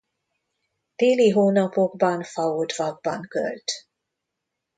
[0.95, 3.63] Téli hónapokban faodvakban költ.